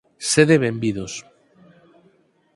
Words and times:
Sede 0.31 0.55
benvidos. 0.63 1.13